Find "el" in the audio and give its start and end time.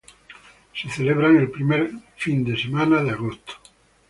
1.37-1.51